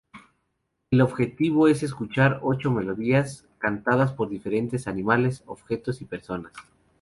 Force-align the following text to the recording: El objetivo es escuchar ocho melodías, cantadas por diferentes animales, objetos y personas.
El 0.89 1.01
objetivo 1.01 1.67
es 1.67 1.83
escuchar 1.83 2.39
ocho 2.41 2.71
melodías, 2.71 3.45
cantadas 3.59 4.11
por 4.11 4.29
diferentes 4.29 4.87
animales, 4.87 5.43
objetos 5.45 6.01
y 6.01 6.05
personas. 6.05 6.53